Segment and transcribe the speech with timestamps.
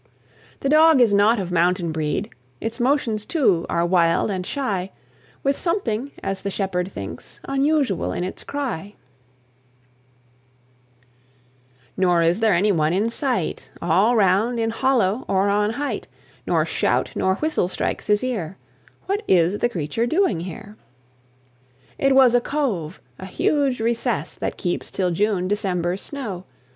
[0.61, 4.89] The Dog is not of mountain breed; Its motions, too, are wild and shy;
[5.43, 8.95] With something, as the Shepherd thinks, Unusual in its cry:
[11.95, 16.07] Nor is there any one in sight All round, in hollow or on height;
[16.47, 18.57] Nor shout, nor whistle strikes his ear;
[19.05, 20.77] What is the Creature doing here?
[21.99, 26.45] It was a cove, a huge recess, That keeps, till June, December's snow.